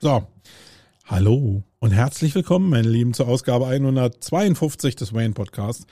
[0.00, 0.26] So,
[1.06, 5.86] hallo und herzlich willkommen, meine Lieben, zur Ausgabe 152 des Wayne Podcasts.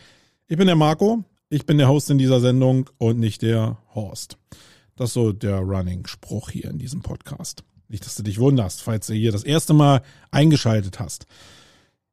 [0.48, 4.38] Ich bin der Marco, ich bin der Host in dieser Sendung und nicht der Horst.
[4.96, 7.64] Das ist so der Running-Spruch hier in diesem Podcast.
[7.88, 11.26] Nicht, dass du dich wunderst, falls du hier das erste Mal eingeschaltet hast.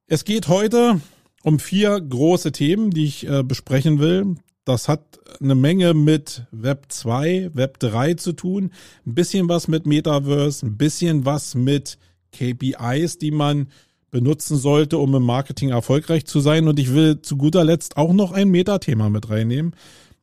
[0.08, 1.02] Es geht heute
[1.44, 4.36] um vier große Themen, die ich äh, besprechen will.
[4.66, 8.72] Das hat eine Menge mit Web 2, Web 3 zu tun,
[9.06, 11.98] ein bisschen was mit Metaverse, ein bisschen was mit
[12.32, 13.70] KPIs, die man
[14.12, 16.68] benutzen sollte, um im Marketing erfolgreich zu sein.
[16.68, 19.76] Und ich will zu guter Letzt auch noch ein Metathema mit reinnehmen,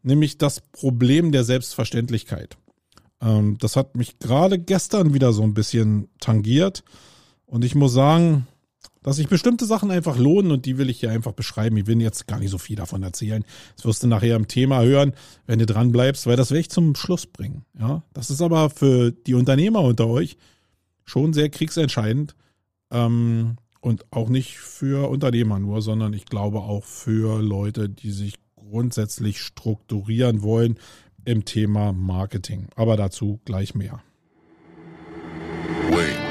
[0.03, 2.57] nämlich das Problem der Selbstverständlichkeit.
[3.21, 6.85] Ähm, das hat mich gerade gestern wieder so ein bisschen tangiert.
[7.47, 8.47] Und ich muss sagen,
[9.07, 11.77] dass sich bestimmte Sachen einfach lohnen und die will ich hier einfach beschreiben.
[11.77, 13.45] Ich will jetzt gar nicht so viel davon erzählen.
[13.77, 15.13] Das wirst du nachher im Thema hören,
[15.47, 17.65] wenn du dran bleibst, weil das werde ich zum Schluss bringen.
[17.79, 20.37] Ja, das ist aber für die Unternehmer unter euch
[21.05, 22.35] schon sehr kriegsentscheidend
[22.91, 28.35] ähm, und auch nicht für Unternehmer nur, sondern ich glaube auch für Leute, die sich
[28.57, 30.81] grundsätzlich strukturieren wollen
[31.25, 32.67] im Thema Marketing.
[32.75, 34.03] Aber dazu gleich mehr.
[35.91, 36.26] Wait.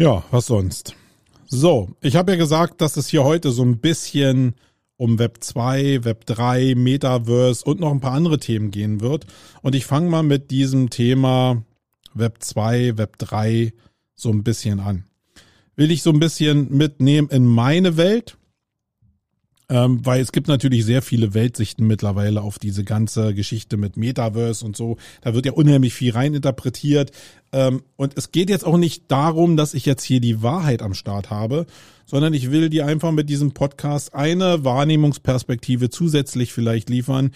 [0.00, 0.96] Ja, was sonst?
[1.46, 4.54] So, ich habe ja gesagt, dass es hier heute so ein bisschen
[4.96, 9.26] um Web 2, Web 3, Metaverse und noch ein paar andere Themen gehen wird.
[9.60, 11.62] Und ich fange mal mit diesem Thema
[12.14, 13.74] Web 2, Web 3
[14.14, 15.04] so ein bisschen an.
[15.76, 18.38] Will ich so ein bisschen mitnehmen in meine Welt
[19.70, 24.64] ähm, weil es gibt natürlich sehr viele Weltsichten mittlerweile auf diese ganze Geschichte mit Metaverse
[24.64, 24.96] und so.
[25.22, 27.12] Da wird ja unheimlich viel reininterpretiert.
[27.52, 30.92] Ähm, und es geht jetzt auch nicht darum, dass ich jetzt hier die Wahrheit am
[30.92, 31.66] Start habe,
[32.04, 37.30] sondern ich will dir einfach mit diesem Podcast eine Wahrnehmungsperspektive zusätzlich vielleicht liefern,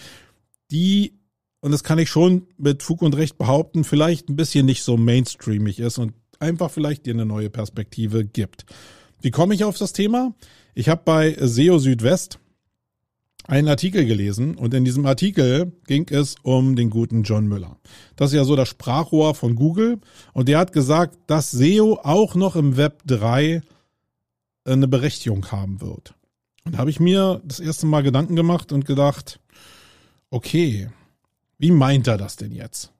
[0.71, 1.13] die
[1.61, 4.97] und das kann ich schon mit Fug und Recht behaupten, vielleicht ein bisschen nicht so
[4.97, 8.65] mainstreamig ist und einfach vielleicht dir eine neue Perspektive gibt.
[9.21, 10.33] Wie komme ich auf das Thema?
[10.73, 12.39] Ich habe bei SEO Südwest
[13.47, 17.77] einen Artikel gelesen und in diesem Artikel ging es um den guten John Müller.
[18.15, 19.99] Das ist ja so das Sprachrohr von Google
[20.33, 23.61] und der hat gesagt, dass SEO auch noch im Web 3
[24.65, 26.15] eine Berechtigung haben wird.
[26.65, 29.39] Und da habe ich mir das erste Mal Gedanken gemacht und gedacht,
[30.31, 30.89] okay,
[31.59, 32.91] wie meint er das denn jetzt?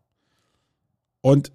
[1.22, 1.52] Und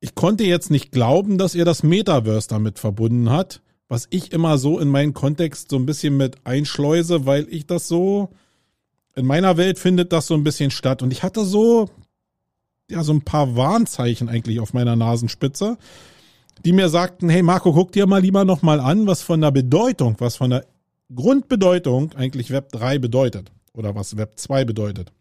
[0.00, 4.58] ich konnte jetzt nicht glauben, dass er das Metaverse damit verbunden hat, was ich immer
[4.58, 8.30] so in meinen Kontext so ein bisschen mit einschleuse, weil ich das so,
[9.16, 11.02] in meiner Welt findet das so ein bisschen statt.
[11.02, 11.88] Und ich hatte so,
[12.90, 15.78] ja, so ein paar Warnzeichen eigentlich auf meiner Nasenspitze,
[16.64, 20.16] die mir sagten, hey Marco, guck dir mal lieber nochmal an, was von der Bedeutung,
[20.18, 20.66] was von der
[21.14, 25.12] Grundbedeutung eigentlich Web 3 bedeutet oder was Web 2 bedeutet.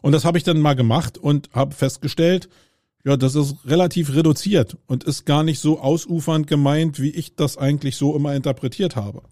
[0.00, 2.48] Und das habe ich dann mal gemacht und habe festgestellt,
[3.04, 7.56] ja, das ist relativ reduziert und ist gar nicht so ausufernd gemeint, wie ich das
[7.56, 9.22] eigentlich so immer interpretiert habe.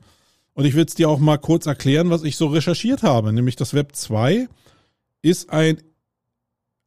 [0.54, 3.56] Und ich will es dir auch mal kurz erklären, was ich so recherchiert habe, nämlich
[3.56, 4.48] das Web 2
[5.22, 5.78] ist ein,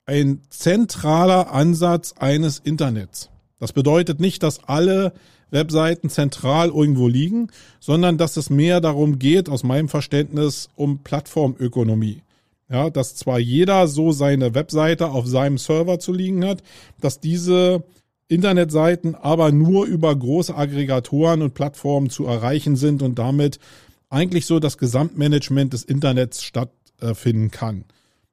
[0.06, 3.30] ein zentraler Ansatz eines Internets.
[3.60, 5.14] Das bedeutet nicht, dass alle
[5.52, 7.50] Webseiten zentral irgendwo liegen,
[7.80, 12.24] sondern dass es mehr darum geht, aus meinem Verständnis, um Plattformökonomie.
[12.72, 16.64] Ja, dass zwar jeder so seine Webseite auf seinem Server zu liegen hat,
[17.02, 17.84] dass diese
[18.30, 23.60] Internetseiten aber nur über große Aggregatoren und Plattformen zu erreichen sind und damit
[24.10, 27.84] eigentlich so das Gesamtmanagement des Internets stattfinden kann.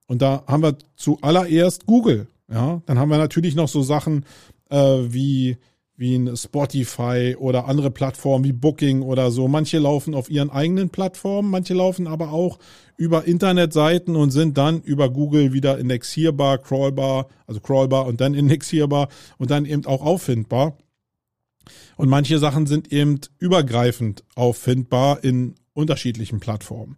[0.07, 2.29] Und da haben wir zuallererst Google.
[2.51, 4.25] Ja, dann haben wir natürlich noch so Sachen
[4.71, 5.57] äh, wie
[5.99, 9.49] wie ein Spotify oder andere Plattformen wie Booking oder so.
[9.49, 12.61] Manche laufen auf ihren eigenen Plattformen, manche laufen aber auch
[12.97, 19.09] über Internetseiten und sind dann über Google wieder indexierbar, crawlbar, also crawlbar und dann indexierbar
[19.39, 20.79] und dann eben auch auffindbar.
[21.97, 26.97] Und manche Sachen sind eben übergreifend auffindbar in unterschiedlichen Plattformen.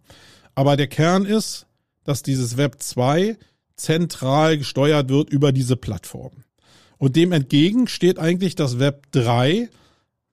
[0.53, 1.65] Aber der Kern ist,
[2.03, 3.35] dass dieses Web 2
[3.75, 6.43] zentral gesteuert wird über diese Plattformen.
[7.01, 9.69] Und dem entgegen steht eigentlich das Web 3,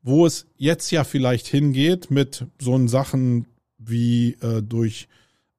[0.03, 3.47] wo es jetzt ja vielleicht hingeht mit so Sachen
[3.79, 5.09] wie äh, durch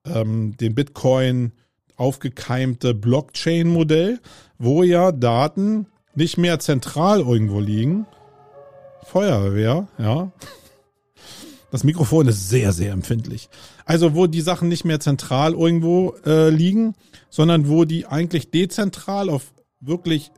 [0.06, 1.54] ähm, den Bitcoin
[1.96, 4.20] aufgekeimte Blockchain-Modell,
[4.60, 8.06] wo ja Daten nicht mehr zentral irgendwo liegen.
[9.02, 10.32] Feuerwehr, ja.
[11.72, 13.50] Das Mikrofon ist sehr, sehr empfindlich.
[13.84, 16.94] Also wo die Sachen nicht mehr zentral irgendwo äh, liegen,
[17.32, 20.30] sondern wo die eigentlich dezentral auf wirklich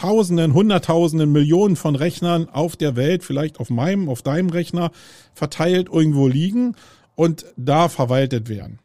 [0.00, 4.92] Tausenden, Hunderttausenden, Millionen von Rechnern auf der Welt, vielleicht auf meinem, auf deinem Rechner,
[5.34, 6.74] verteilt irgendwo liegen
[7.16, 8.78] und da verwaltet werden.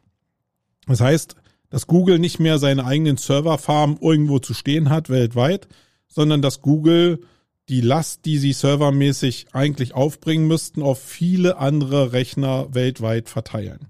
[0.86, 1.34] Das heißt,
[1.70, 5.68] dass Google nicht mehr seine eigenen Serverfarmen irgendwo zu stehen hat weltweit,
[6.06, 7.20] sondern dass Google
[7.70, 13.88] die Last, die sie servermäßig eigentlich aufbringen müssten, auf viele andere Rechner weltweit verteilen.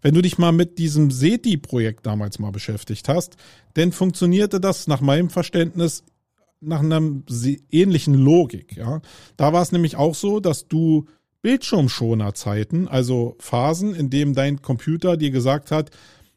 [0.00, 3.36] Wenn du dich mal mit diesem SETI-Projekt damals mal beschäftigt hast,
[3.76, 6.02] denn funktionierte das nach meinem Verständnis
[6.62, 7.02] nach einer
[7.70, 8.76] ähnlichen Logik.
[8.76, 9.02] Ja,
[9.36, 11.06] da war es nämlich auch so, dass du
[11.42, 15.90] Bildschirmschonerzeiten, also Phasen, in dem dein Computer dir gesagt hat,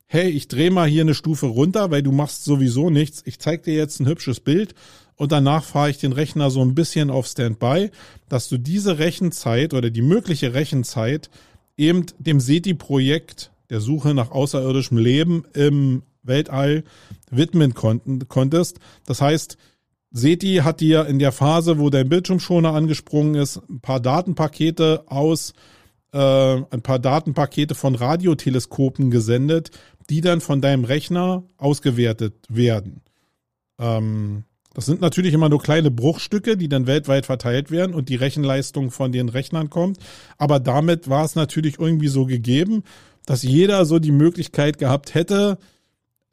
[0.07, 3.22] hey, ich drehe mal hier eine Stufe runter, weil du machst sowieso nichts.
[3.25, 4.74] Ich zeig dir jetzt ein hübsches Bild
[5.16, 7.92] und danach fahre ich den Rechner so ein bisschen auf Standby,
[8.30, 11.30] dass du diese Rechenzeit oder die mögliche Rechenzeit
[11.77, 16.83] eben dem SETI-Projekt der Suche nach außerirdischem Leben im Weltall
[17.30, 18.80] widmen konntest.
[19.06, 19.57] Das heißt,
[20.15, 25.53] SETI hat dir in der Phase, wo dein Bildschirmschoner angesprungen ist, ein paar Datenpakete aus,
[26.13, 29.71] äh, ein paar Datenpakete von Radioteleskopen gesendet,
[30.09, 33.01] die dann von deinem Rechner ausgewertet werden.
[33.77, 38.15] Ähm, das sind natürlich immer nur kleine Bruchstücke, die dann weltweit verteilt werden und die
[38.15, 39.97] Rechenleistung von den Rechnern kommt.
[40.38, 42.83] Aber damit war es natürlich irgendwie so gegeben,
[43.25, 45.57] dass jeder so die Möglichkeit gehabt hätte,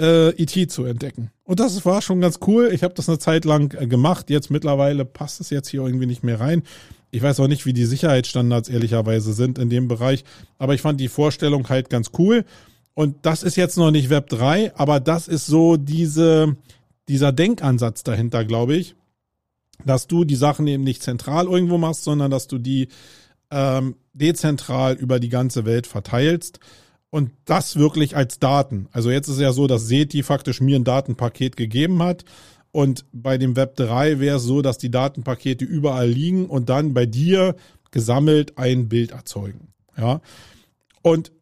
[0.01, 0.67] äh, E.T.
[0.69, 1.31] zu entdecken.
[1.45, 2.71] Und das war schon ganz cool.
[2.73, 4.31] Ich habe das eine Zeit lang äh, gemacht.
[4.31, 6.63] Jetzt mittlerweile passt es jetzt hier irgendwie nicht mehr rein.
[7.11, 10.25] Ich weiß auch nicht, wie die Sicherheitsstandards ehrlicherweise sind in dem Bereich,
[10.59, 12.45] aber ich fand die Vorstellung halt ganz cool.
[12.95, 16.57] Und das ist jetzt noch nicht Web 3, aber das ist so diese,
[17.09, 18.95] dieser Denkansatz dahinter, glaube ich,
[19.85, 22.89] dass du die Sachen eben nicht zentral irgendwo machst, sondern dass du die
[23.51, 26.61] ähm, dezentral über die ganze Welt verteilst
[27.13, 28.89] und das wirklich als Daten.
[28.91, 32.25] Also jetzt ist ja so, dass SETI faktisch mir ein Datenpaket gegeben hat.
[32.73, 36.95] Und bei dem Web 3 wäre es so, dass die Datenpakete überall liegen und dann
[36.95, 37.55] bei dir
[37.91, 39.75] gesammelt ein Bild erzeugen.
[39.95, 40.23] Ja.
[41.03, 41.33] Und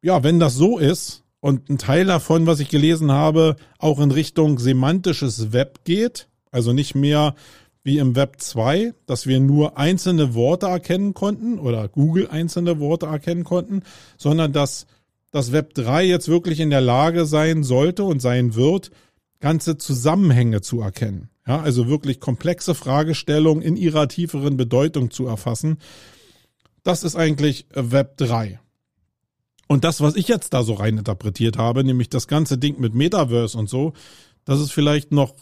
[0.00, 4.12] ja, wenn das so ist und ein Teil davon, was ich gelesen habe, auch in
[4.12, 7.34] Richtung semantisches Web geht, also nicht mehr
[7.82, 13.04] wie im Web 2, dass wir nur einzelne Worte erkennen konnten oder Google einzelne Worte
[13.04, 13.82] erkennen konnten,
[14.16, 14.86] sondern dass
[15.30, 18.90] dass Web 3 jetzt wirklich in der Lage sein sollte und sein wird,
[19.40, 21.30] ganze Zusammenhänge zu erkennen.
[21.46, 25.78] Ja, also wirklich komplexe Fragestellungen in ihrer tieferen Bedeutung zu erfassen.
[26.82, 28.60] Das ist eigentlich Web 3.
[29.66, 32.94] Und das, was ich jetzt da so rein interpretiert habe, nämlich das ganze Ding mit
[32.94, 33.92] Metaverse und so,
[34.44, 35.34] das ist vielleicht noch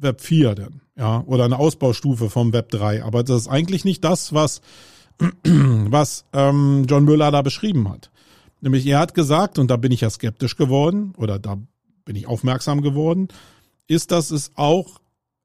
[0.00, 3.04] Web 4 denn, ja, oder eine Ausbaustufe vom Web 3.
[3.04, 4.60] Aber das ist eigentlich nicht das, was,
[5.44, 8.10] was ähm, John Müller da beschrieben hat.
[8.64, 11.58] Nämlich er hat gesagt, und da bin ich ja skeptisch geworden, oder da
[12.06, 13.28] bin ich aufmerksam geworden,
[13.88, 15.00] ist, dass es auch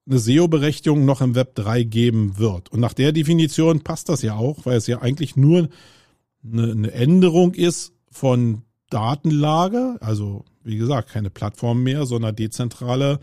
[0.07, 2.71] eine SEO-Berechtigung noch im Web 3 geben wird.
[2.71, 5.67] Und nach der Definition passt das ja auch, weil es ja eigentlich nur
[6.45, 13.19] eine, Änderung ist von Datenlage, also wie gesagt, keine Plattform mehr, sondern dezentrale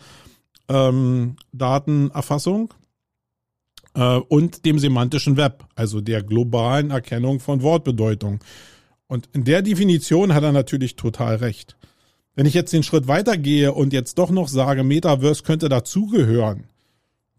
[0.69, 2.75] ähm, Datenerfassung
[3.95, 8.41] äh, und dem semantischen Web, also der globalen Erkennung von Wortbedeutung.
[9.09, 11.77] Und in der Definition hat er natürlich total recht.
[12.35, 16.65] Wenn ich jetzt den Schritt weitergehe und jetzt doch noch sage, Metaverse könnte dazugehören,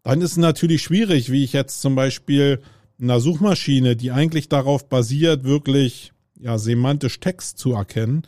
[0.03, 2.61] dann ist es natürlich schwierig, wie ich jetzt zum Beispiel
[2.99, 8.23] einer Suchmaschine, die eigentlich darauf basiert, wirklich ja semantisch Text zu erkennen,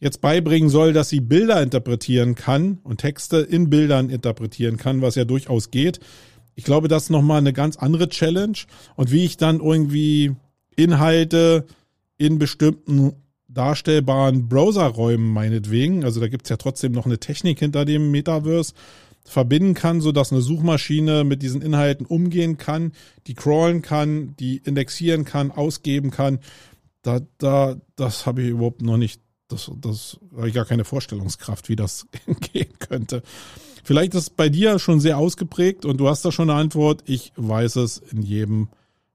[0.00, 5.14] jetzt beibringen soll, dass sie Bilder interpretieren kann und Texte in Bildern interpretieren kann, was
[5.14, 6.00] ja durchaus geht.
[6.54, 8.58] Ich glaube, das ist nochmal eine ganz andere Challenge.
[8.96, 10.34] Und wie ich dann irgendwie
[10.74, 11.66] Inhalte
[12.24, 13.14] in bestimmten
[13.48, 18.74] darstellbaren Browserräumen meinetwegen, also da gibt's ja trotzdem noch eine Technik hinter dem Metaverse,
[19.24, 22.92] verbinden kann, so dass eine Suchmaschine mit diesen Inhalten umgehen kann,
[23.26, 26.38] die crawlen kann, die indexieren kann, ausgeben kann.
[27.02, 31.68] Da, da, das habe ich überhaupt noch nicht, das, das habe ich gar keine Vorstellungskraft,
[31.68, 32.06] wie das
[32.52, 33.22] gehen könnte.
[33.84, 37.02] Vielleicht ist es bei dir schon sehr ausgeprägt und du hast da schon eine Antwort.
[37.06, 38.68] Ich weiß es in jedem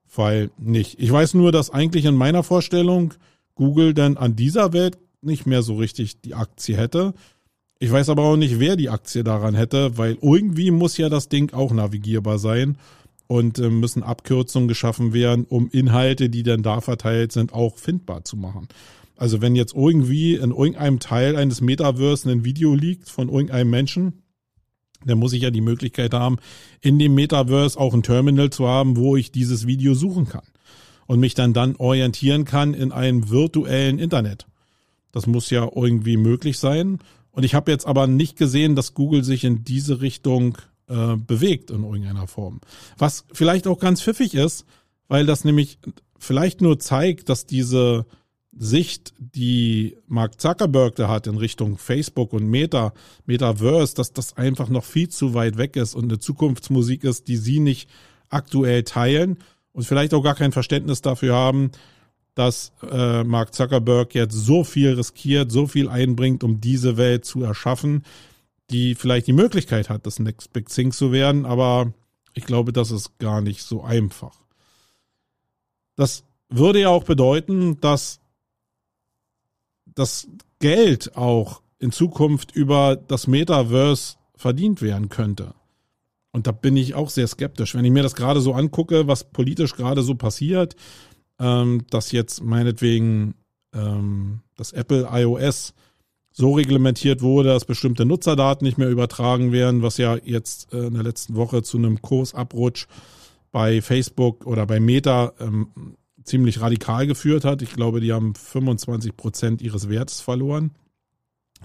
[0.07, 0.99] Fall nicht.
[0.99, 3.13] Ich weiß nur, dass eigentlich in meiner Vorstellung
[3.55, 7.13] Google dann an dieser Welt nicht mehr so richtig die Aktie hätte.
[7.79, 11.29] Ich weiß aber auch nicht, wer die Aktie daran hätte, weil irgendwie muss ja das
[11.29, 12.77] Ding auch navigierbar sein
[13.27, 18.23] und äh, müssen Abkürzungen geschaffen werden, um Inhalte, die dann da verteilt sind, auch findbar
[18.23, 18.67] zu machen.
[19.17, 24.23] Also wenn jetzt irgendwie in irgendeinem Teil eines Metaverse ein Video liegt von irgendeinem Menschen,
[25.05, 26.37] dann muss ich ja die Möglichkeit haben,
[26.81, 30.45] in dem Metaverse auch ein Terminal zu haben, wo ich dieses Video suchen kann
[31.05, 34.45] und mich dann dann orientieren kann in einem virtuellen Internet.
[35.11, 36.99] Das muss ja irgendwie möglich sein.
[37.31, 41.71] Und ich habe jetzt aber nicht gesehen, dass Google sich in diese Richtung äh, bewegt
[41.71, 42.61] in irgendeiner Form.
[42.97, 44.65] Was vielleicht auch ganz pfiffig ist,
[45.07, 45.79] weil das nämlich
[46.19, 48.05] vielleicht nur zeigt, dass diese
[48.59, 52.93] Sicht, die Mark Zuckerberg da hat in Richtung Facebook und Meta,
[53.25, 57.37] Metaverse, dass das einfach noch viel zu weit weg ist und eine Zukunftsmusik ist, die
[57.37, 57.89] sie nicht
[58.29, 59.37] aktuell teilen
[59.73, 61.71] und vielleicht auch gar kein Verständnis dafür haben,
[62.33, 67.43] dass äh, Mark Zuckerberg jetzt so viel riskiert, so viel einbringt, um diese Welt zu
[67.43, 68.03] erschaffen,
[68.69, 71.93] die vielleicht die Möglichkeit hat, das Next Big Thing zu werden, aber
[72.33, 74.35] ich glaube, das ist gar nicht so einfach.
[75.95, 78.19] Das würde ja auch bedeuten, dass
[79.97, 80.27] das
[80.59, 85.53] Geld auch in Zukunft über das Metaverse verdient werden könnte.
[86.31, 87.73] Und da bin ich auch sehr skeptisch.
[87.73, 90.75] Wenn ich mir das gerade so angucke, was politisch gerade so passiert,
[91.39, 93.33] ähm, dass jetzt meinetwegen
[93.73, 95.73] ähm, das Apple iOS
[96.31, 100.93] so reglementiert wurde, dass bestimmte Nutzerdaten nicht mehr übertragen werden, was ja jetzt äh, in
[100.93, 102.85] der letzten Woche zu einem Kursabrutsch
[103.51, 105.69] bei Facebook oder bei Meta ähm,
[106.27, 107.61] ziemlich radikal geführt hat.
[107.61, 110.71] Ich glaube, die haben 25 Prozent ihres Wertes verloren.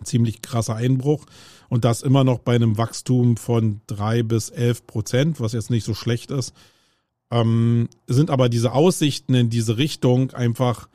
[0.05, 1.27] Ziemlich krasser Einbruch.
[1.69, 5.85] Und das immer noch bei einem Wachstum von drei bis elf Prozent, was jetzt nicht
[5.85, 6.55] so schlecht ist.
[7.31, 10.89] Ähm, sind aber diese Aussichten in diese Richtung einfach,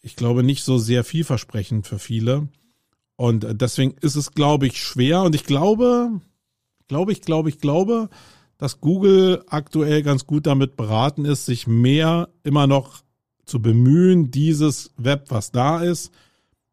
[0.00, 2.48] ich glaube, nicht so sehr vielversprechend für viele.
[3.16, 5.22] Und deswegen ist es, glaube ich, schwer.
[5.22, 6.20] Und ich glaube,
[6.86, 8.08] glaube ich, glaube ich, glaube,
[8.58, 13.02] dass Google aktuell ganz gut damit beraten ist, sich mehr immer noch
[13.46, 16.12] zu bemühen, dieses Web, was da ist,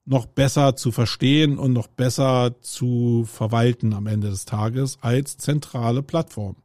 [0.04, 6.04] noch besser zu verstehen und noch besser zu verwalten am Ende des Tages als zentrale
[6.04, 6.56] Plattform.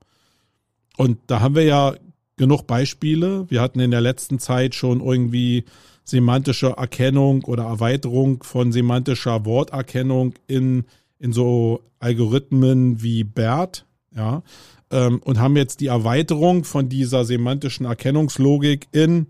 [0.96, 1.94] Und da haben wir ja
[2.36, 3.48] genug Beispiele.
[3.48, 5.64] Wir hatten in der letzten Zeit schon irgendwie
[6.04, 10.84] semantische Erkennung oder Erweiterung von semantischer Worterkennung in,
[11.18, 14.42] in so Algorithmen wie BERT, ja,
[14.90, 19.26] ähm, und haben jetzt die Erweiterung von dieser semantischen Erkennungslogik in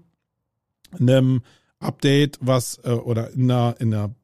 [0.98, 1.42] einem
[1.78, 4.14] Update, was äh, oder in einer, in einer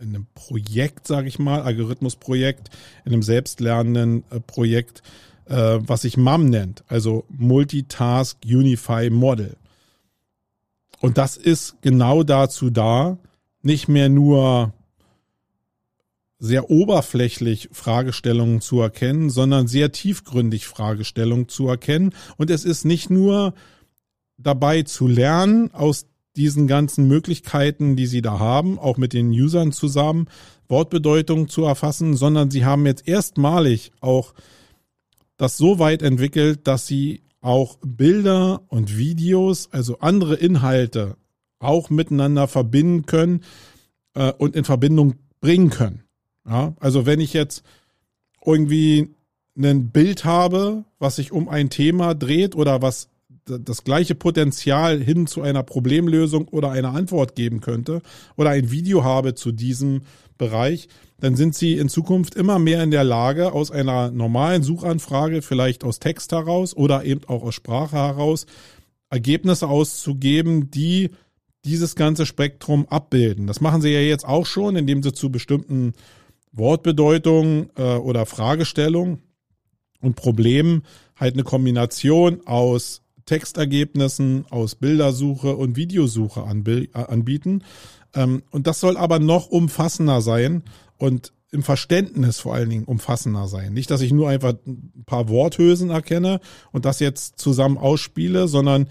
[0.00, 2.70] in einem Projekt, sage ich mal, Algorithmusprojekt,
[3.04, 5.02] in einem selbstlernenden äh, Projekt,
[5.46, 9.56] äh, was sich MAM nennt, also Multitask Unify Model.
[11.00, 13.18] Und das ist genau dazu da,
[13.62, 14.72] nicht mehr nur
[16.38, 22.14] sehr oberflächlich Fragestellungen zu erkennen, sondern sehr tiefgründig Fragestellungen zu erkennen.
[22.36, 23.54] Und es ist nicht nur
[24.36, 29.72] dabei zu lernen aus diesen ganzen Möglichkeiten, die sie da haben, auch mit den Usern
[29.72, 30.28] zusammen,
[30.68, 34.34] Wortbedeutungen zu erfassen, sondern sie haben jetzt erstmalig auch
[35.36, 41.16] das so weit entwickelt, dass sie auch Bilder und Videos, also andere Inhalte
[41.58, 43.42] auch miteinander verbinden können
[44.14, 46.07] äh, und in Verbindung bringen können.
[46.48, 47.62] Ja, also wenn ich jetzt
[48.44, 49.14] irgendwie
[49.56, 53.08] ein Bild habe, was sich um ein Thema dreht oder was
[53.44, 58.02] das gleiche Potenzial hin zu einer Problemlösung oder einer Antwort geben könnte
[58.36, 60.02] oder ein Video habe zu diesem
[60.36, 60.88] Bereich,
[61.20, 65.82] dann sind Sie in Zukunft immer mehr in der Lage, aus einer normalen Suchanfrage, vielleicht
[65.82, 68.46] aus Text heraus oder eben auch aus Sprache heraus,
[69.10, 71.10] Ergebnisse auszugeben, die
[71.64, 73.46] dieses ganze Spektrum abbilden.
[73.46, 75.94] Das machen Sie ja jetzt auch schon, indem Sie zu bestimmten
[76.52, 79.20] Wortbedeutung äh, oder Fragestellung
[80.00, 80.82] und Problemen
[81.16, 87.62] halt eine Kombination aus Textergebnissen, aus Bildersuche und Videosuche äh, anbieten.
[88.14, 90.62] Ähm, und das soll aber noch umfassender sein
[90.96, 93.72] und im Verständnis vor allen Dingen umfassender sein.
[93.72, 96.40] Nicht, dass ich nur einfach ein paar Worthülsen erkenne
[96.72, 98.88] und das jetzt zusammen ausspiele, sondern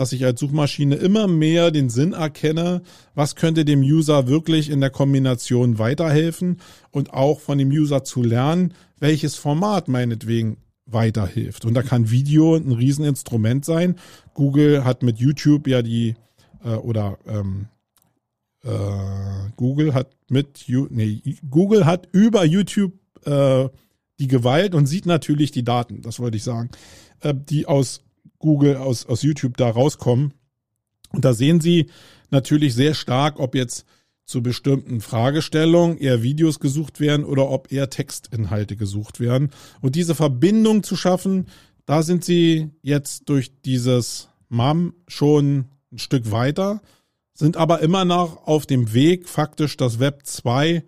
[0.00, 2.80] dass ich als Suchmaschine immer mehr den Sinn erkenne,
[3.14, 8.22] was könnte dem User wirklich in der Kombination weiterhelfen und auch von dem User zu
[8.22, 11.66] lernen, welches Format meinetwegen weiterhilft.
[11.66, 13.96] Und da kann Video ein Rieseninstrument sein.
[14.32, 16.14] Google hat mit YouTube ja die
[16.64, 17.66] äh, oder ähm,
[18.64, 18.70] äh,
[19.56, 22.94] Google hat mit nee, Google hat über YouTube
[23.26, 23.68] äh,
[24.18, 26.70] die Gewalt und sieht natürlich die Daten, das wollte ich sagen,
[27.20, 28.00] äh, die aus
[28.38, 30.34] Google, aus, aus YouTube da rauskommen.
[31.12, 31.90] Und da sehen Sie
[32.30, 33.84] natürlich sehr stark, ob jetzt
[34.24, 39.50] zu bestimmten Fragestellungen eher Videos gesucht werden oder ob eher Textinhalte gesucht werden.
[39.80, 41.48] Und diese Verbindung zu schaffen,
[41.84, 46.80] da sind Sie jetzt durch dieses MAM schon ein Stück weiter.
[47.34, 50.84] sind aber immer noch auf dem Weg, faktisch das Web 2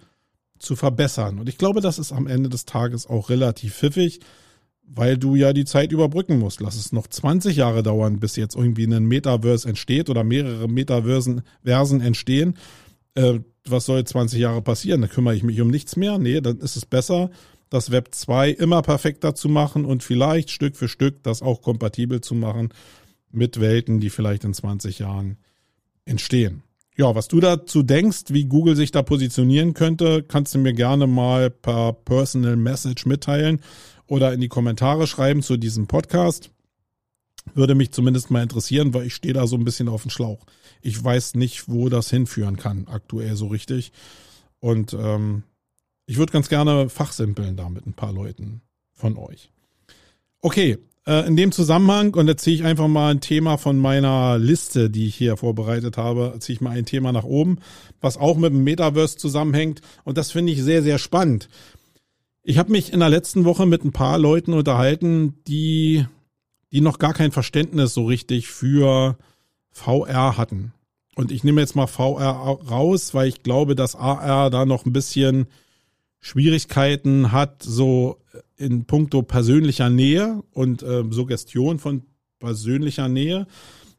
[0.59, 1.41] zu verbessern.
[1.41, 4.21] Und ich glaube, das ist am Ende des Tages auch relativ pfiffig,
[4.95, 6.61] weil du ja die Zeit überbrücken musst.
[6.61, 11.43] Lass es noch 20 Jahre dauern, bis jetzt irgendwie ein Metaverse entsteht oder mehrere Metaversen
[11.65, 12.59] Versen entstehen.
[13.15, 15.01] Äh, was soll 20 Jahre passieren?
[15.01, 16.19] Da kümmere ich mich um nichts mehr.
[16.19, 17.31] Nee, dann ist es besser,
[17.71, 22.21] das Web 2 immer perfekter zu machen und vielleicht Stück für Stück das auch kompatibel
[22.21, 22.71] zu machen
[23.31, 25.39] mit Welten, die vielleicht in 20 Jahren
[26.05, 26.63] entstehen.
[26.97, 31.07] Ja, was du dazu denkst, wie Google sich da positionieren könnte, kannst du mir gerne
[31.07, 33.61] mal per Personal Message mitteilen
[34.06, 36.50] oder in die Kommentare schreiben zu diesem Podcast.
[37.54, 40.47] Würde mich zumindest mal interessieren, weil ich stehe da so ein bisschen auf dem Schlauch.
[40.80, 43.92] Ich weiß nicht, wo das hinführen kann, aktuell so richtig.
[44.61, 45.42] Und ähm,
[46.06, 49.50] ich würde ganz gerne fachsimpeln da mit ein paar Leuten von euch.
[50.40, 54.38] Okay, äh, in dem Zusammenhang, und jetzt ziehe ich einfach mal ein Thema von meiner
[54.38, 57.59] Liste, die ich hier vorbereitet habe, ziehe ich mal ein Thema nach oben,
[58.00, 59.80] was auch mit dem Metaverse zusammenhängt.
[60.04, 61.49] Und das finde ich sehr, sehr spannend.
[62.45, 66.07] Ich habe mich in der letzten Woche mit ein paar Leuten unterhalten, die,
[66.73, 69.17] die noch gar kein Verständnis so richtig für
[69.71, 70.73] VR hatten.
[71.15, 72.31] Und ich nehme jetzt mal VR
[72.69, 75.47] raus, weil ich glaube, dass AR da noch ein bisschen
[76.21, 78.19] Schwierigkeiten hat, so
[78.57, 82.03] in puncto persönlicher Nähe und äh, Suggestion von
[82.41, 83.47] persönlicher Nähe.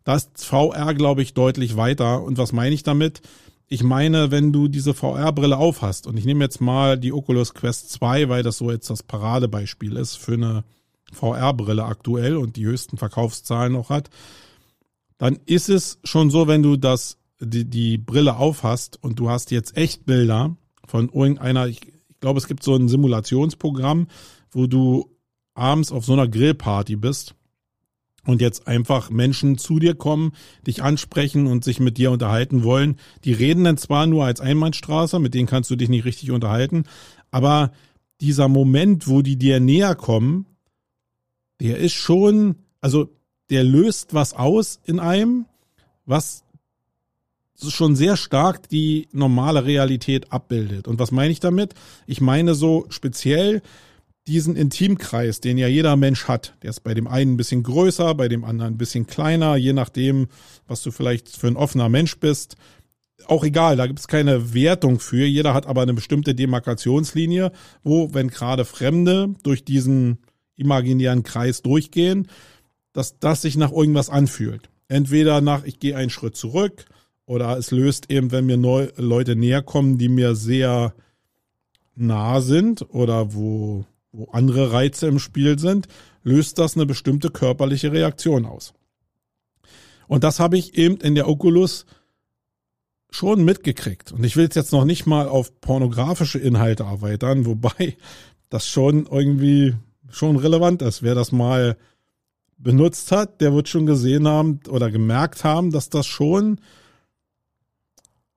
[0.03, 2.23] Da ist VR, glaube ich, deutlich weiter.
[2.23, 3.21] Und was meine ich damit?
[3.67, 7.91] Ich meine, wenn du diese VR-Brille aufhast, und ich nehme jetzt mal die Oculus Quest
[7.91, 10.63] 2, weil das so jetzt das Paradebeispiel ist für eine
[11.11, 14.09] VR-Brille aktuell und die höchsten Verkaufszahlen noch hat,
[15.17, 19.51] dann ist es schon so, wenn du das, die, die Brille aufhast und du hast
[19.51, 20.55] jetzt echt Bilder
[20.85, 24.07] von irgendeiner, ich, ich glaube, es gibt so ein Simulationsprogramm,
[24.51, 25.09] wo du
[25.53, 27.35] abends auf so einer Grillparty bist
[28.25, 30.33] und jetzt einfach Menschen zu dir kommen,
[30.65, 32.97] dich ansprechen und sich mit dir unterhalten wollen.
[33.25, 36.85] Die reden dann zwar nur als Einbahnstraße, mit denen kannst du dich nicht richtig unterhalten,
[37.31, 37.71] aber
[38.21, 40.45] dieser Moment, wo die dir näher kommen,
[41.59, 43.09] der ist schon, also
[43.49, 45.45] der löst was aus in einem,
[46.05, 46.43] was
[47.69, 50.87] schon sehr stark die normale Realität abbildet.
[50.87, 51.73] Und was meine ich damit?
[52.07, 53.61] Ich meine so speziell,
[54.27, 58.15] diesen Intimkreis, den ja jeder Mensch hat, der ist bei dem einen ein bisschen größer,
[58.15, 60.27] bei dem anderen ein bisschen kleiner, je nachdem,
[60.67, 62.55] was du vielleicht für ein offener Mensch bist.
[63.25, 65.25] Auch egal, da gibt es keine Wertung für.
[65.25, 67.51] Jeder hat aber eine bestimmte Demarkationslinie,
[67.83, 70.19] wo, wenn gerade Fremde durch diesen
[70.55, 72.27] imaginären Kreis durchgehen,
[72.93, 74.69] dass das sich nach irgendwas anfühlt.
[74.87, 76.85] Entweder nach, ich gehe einen Schritt zurück,
[77.25, 80.93] oder es löst eben, wenn mir neu, Leute näher kommen, die mir sehr
[81.95, 85.87] nah sind oder wo wo andere Reize im Spiel sind,
[86.23, 88.73] löst das eine bestimmte körperliche Reaktion aus.
[90.07, 91.85] Und das habe ich eben in der Oculus
[93.09, 94.11] schon mitgekriegt.
[94.11, 97.97] Und ich will es jetzt noch nicht mal auf pornografische Inhalte erweitern, wobei
[98.49, 99.75] das schon irgendwie
[100.09, 101.01] schon relevant ist.
[101.01, 101.75] Wer das mal
[102.57, 106.61] benutzt hat, der wird schon gesehen haben oder gemerkt haben, dass das schon,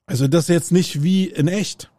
[0.06, 1.90] also das jetzt nicht wie in echt,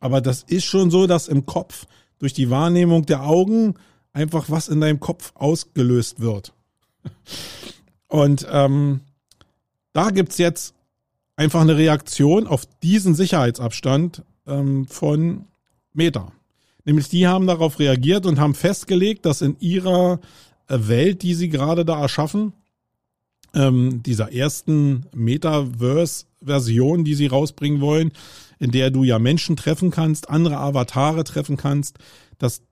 [0.00, 1.86] aber das ist schon so, dass im Kopf
[2.18, 3.74] durch die Wahrnehmung der Augen
[4.12, 6.52] einfach was in deinem Kopf ausgelöst wird.
[8.08, 9.00] Und ähm,
[9.92, 10.74] da gibt's jetzt
[11.36, 15.44] einfach eine Reaktion auf diesen Sicherheitsabstand ähm, von
[15.92, 16.32] Meta.
[16.84, 20.20] Nämlich die haben darauf reagiert und haben festgelegt, dass in ihrer
[20.68, 22.52] äh, Welt, die sie gerade da erschaffen,
[23.54, 28.12] ähm, dieser ersten Metaverse-Version, die sie rausbringen wollen,
[28.58, 31.98] in der du ja Menschen treffen kannst, andere Avatare treffen kannst,
[32.38, 32.62] dass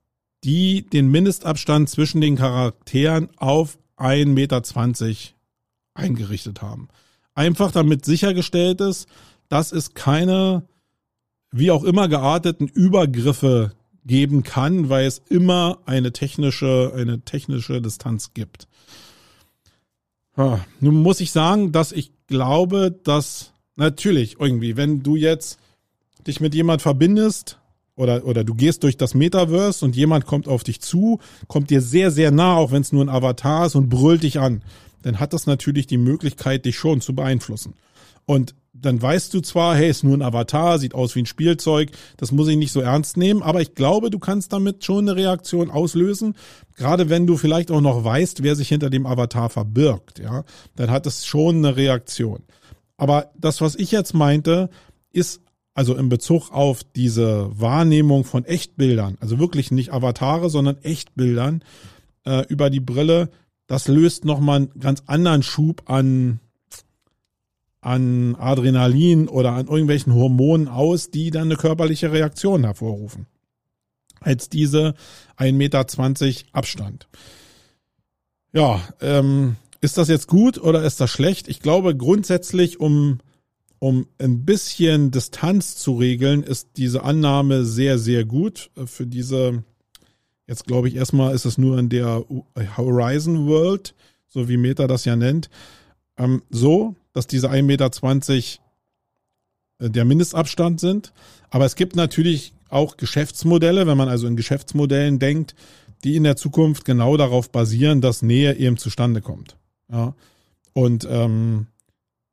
[0.43, 4.61] die den Mindestabstand zwischen den Charakteren auf 1,20 Meter
[5.93, 6.89] eingerichtet haben.
[7.33, 9.07] Einfach damit sichergestellt ist,
[9.49, 10.67] dass es keine,
[11.51, 13.73] wie auch immer gearteten Übergriffe
[14.05, 18.67] geben kann, weil es immer eine technische, eine technische Distanz gibt.
[20.35, 25.59] Nun muss ich sagen, dass ich glaube, dass natürlich irgendwie, wenn du jetzt
[26.27, 27.59] dich mit jemand verbindest
[27.95, 31.81] oder, oder du gehst durch das Metaverse und jemand kommt auf dich zu, kommt dir
[31.81, 34.63] sehr, sehr nah, auch wenn es nur ein Avatar ist und brüllt dich an,
[35.01, 37.75] dann hat das natürlich die Möglichkeit, dich schon zu beeinflussen.
[38.25, 41.91] Und dann weißt du zwar, hey, ist nur ein Avatar, sieht aus wie ein Spielzeug,
[42.17, 45.15] das muss ich nicht so ernst nehmen, aber ich glaube, du kannst damit schon eine
[45.15, 46.35] Reaktion auslösen,
[46.75, 50.43] gerade wenn du vielleicht auch noch weißt, wer sich hinter dem Avatar verbirgt, ja,
[50.75, 52.43] dann hat es schon eine Reaktion.
[52.97, 54.69] Aber das, was ich jetzt meinte,
[55.11, 55.41] ist
[55.75, 61.63] also in Bezug auf diese Wahrnehmung von Echtbildern, also wirklich nicht Avatare, sondern Echtbildern
[62.25, 63.29] äh, über die Brille,
[63.67, 66.39] das löst nochmal einen ganz anderen Schub an,
[67.81, 73.27] an Adrenalin oder an irgendwelchen Hormonen aus, die dann eine körperliche Reaktion hervorrufen.
[74.21, 74.95] Als diese
[75.37, 75.85] 1,20 Meter
[76.53, 77.07] Abstand.
[78.53, 81.49] Ja, ähm, ist das jetzt gut oder ist das schlecht?
[81.49, 83.19] Ich glaube grundsätzlich, um,
[83.85, 89.63] um ein bisschen Distanz zu regeln, ist diese Annahme sehr, sehr gut für diese,
[90.47, 92.25] jetzt glaube ich erstmal ist es nur in der
[92.77, 93.93] Horizon World,
[94.27, 95.51] so wie Meta das ja nennt,
[96.17, 97.91] ähm, so, dass diese 1,20 Meter
[99.77, 101.13] äh, der Mindestabstand sind.
[101.51, 105.53] Aber es gibt natürlich auch Geschäftsmodelle, wenn man also in Geschäftsmodellen denkt,
[106.03, 109.57] die in der Zukunft genau darauf basieren, dass Nähe eben zustande kommt.
[109.91, 110.15] Ja.
[110.73, 111.67] Und ähm,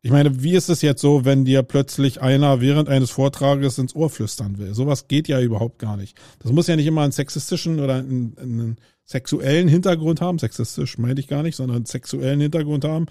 [0.02, 3.94] ich meine, wie ist es jetzt so, wenn dir plötzlich einer während eines Vortrages ins
[3.94, 4.74] Ohr flüstern will?
[4.74, 6.18] Sowas geht ja überhaupt gar nicht.
[6.40, 10.38] Das muss ja nicht immer einen sexistischen oder einen, einen sexuellen Hintergrund haben.
[10.38, 13.06] Sexistisch meine ich gar nicht, sondern einen sexuellen Hintergrund haben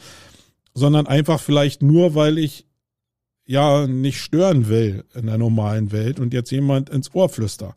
[0.73, 2.65] sondern einfach vielleicht nur, weil ich
[3.45, 7.75] ja nicht stören will in der normalen Welt und jetzt jemand ins Ohr flüster.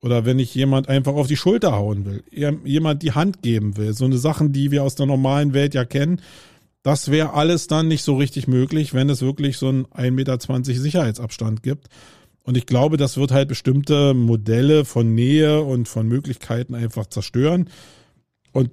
[0.00, 2.22] Oder wenn ich jemand einfach auf die Schulter hauen will,
[2.64, 5.84] jemand die Hand geben will, so eine Sachen, die wir aus der normalen Welt ja
[5.84, 6.20] kennen,
[6.88, 10.64] das wäre alles dann nicht so richtig möglich, wenn es wirklich so einen 1,20 Meter
[10.80, 11.88] Sicherheitsabstand gibt.
[12.44, 17.68] Und ich glaube, das wird halt bestimmte Modelle von Nähe und von Möglichkeiten einfach zerstören.
[18.52, 18.70] Und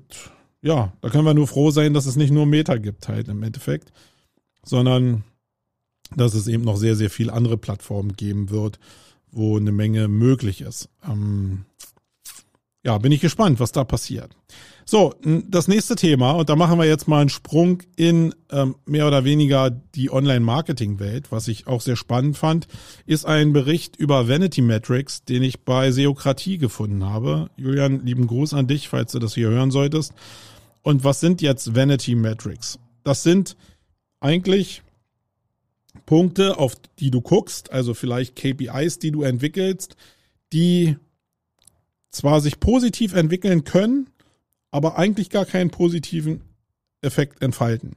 [0.62, 3.44] ja, da können wir nur froh sein, dass es nicht nur Meta gibt halt im
[3.44, 3.92] Endeffekt,
[4.64, 5.26] sondern
[6.16, 8.80] dass es eben noch sehr, sehr viel andere Plattformen geben wird,
[9.30, 10.88] wo eine Menge möglich ist.
[11.06, 11.66] Ähm,
[12.86, 14.38] ja, bin ich gespannt, was da passiert.
[14.88, 19.08] So, das nächste Thema, und da machen wir jetzt mal einen Sprung in ähm, mehr
[19.08, 22.68] oder weniger die Online-Marketing-Welt, was ich auch sehr spannend fand,
[23.08, 27.50] ist ein Bericht über Vanity Metrics, den ich bei Seokratie gefunden habe.
[27.58, 30.14] Julian, lieben Gruß an dich, falls du das hier hören solltest.
[30.84, 32.78] Und was sind jetzt Vanity Metrics?
[33.04, 33.58] Das sind
[34.20, 34.84] eigentlich
[36.06, 39.96] Punkte, auf die du guckst, also vielleicht KPIs, die du entwickelst,
[40.54, 40.96] die
[42.12, 44.12] zwar sich positiv entwickeln können,
[44.76, 46.42] aber eigentlich gar keinen positiven
[47.02, 47.96] Effekt entfalten.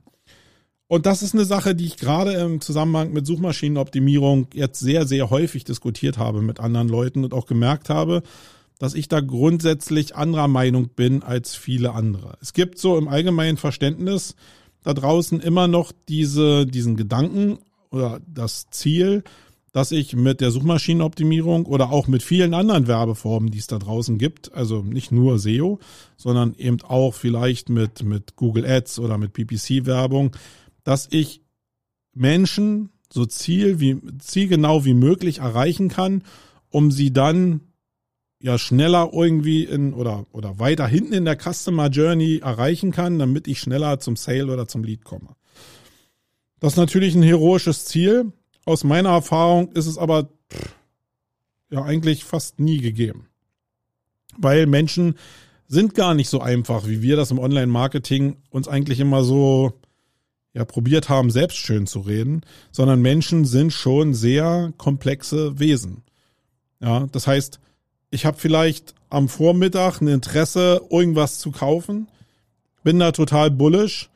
[0.86, 5.28] Und das ist eine Sache, die ich gerade im Zusammenhang mit Suchmaschinenoptimierung jetzt sehr, sehr
[5.28, 8.22] häufig diskutiert habe mit anderen Leuten und auch gemerkt habe,
[8.78, 12.38] dass ich da grundsätzlich anderer Meinung bin als viele andere.
[12.40, 14.36] Es gibt so im allgemeinen Verständnis
[14.84, 17.58] da draußen immer noch diese, diesen Gedanken
[17.90, 19.24] oder das Ziel,
[19.72, 24.18] dass ich mit der Suchmaschinenoptimierung oder auch mit vielen anderen Werbeformen, die es da draußen
[24.18, 25.78] gibt, also nicht nur SEO,
[26.16, 30.34] sondern eben auch vielleicht mit, mit Google Ads oder mit PPC-Werbung,
[30.84, 31.42] dass ich
[32.14, 36.22] Menschen so ziel wie, zielgenau wie möglich erreichen kann,
[36.70, 37.60] um sie dann
[38.40, 43.48] ja schneller irgendwie in oder oder weiter hinten in der Customer Journey erreichen kann, damit
[43.48, 45.34] ich schneller zum Sale oder zum Lead komme.
[46.60, 48.32] Das ist natürlich ein heroisches Ziel.
[48.68, 50.28] Aus meiner Erfahrung ist es aber
[51.70, 53.26] ja eigentlich fast nie gegeben.
[54.36, 55.14] Weil Menschen
[55.68, 59.72] sind gar nicht so einfach, wie wir das im Online-Marketing uns eigentlich immer so
[60.52, 66.02] ja probiert haben, selbst schön zu reden, sondern Menschen sind schon sehr komplexe Wesen.
[66.78, 67.60] Ja, das heißt,
[68.10, 72.06] ich habe vielleicht am Vormittag ein Interesse, irgendwas zu kaufen,
[72.82, 74.10] bin da total bullish